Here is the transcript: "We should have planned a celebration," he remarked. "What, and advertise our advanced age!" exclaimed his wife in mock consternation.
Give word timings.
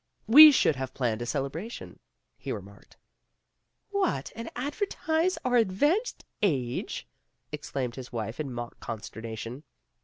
"We 0.25 0.51
should 0.51 0.77
have 0.77 0.95
planned 0.95 1.21
a 1.21 1.27
celebration," 1.27 1.99
he 2.35 2.51
remarked. 2.51 2.97
"What, 3.91 4.31
and 4.35 4.49
advertise 4.55 5.37
our 5.45 5.57
advanced 5.57 6.25
age!" 6.41 7.07
exclaimed 7.51 7.97
his 7.97 8.11
wife 8.11 8.39
in 8.39 8.51
mock 8.51 8.79
consternation. 8.79 9.61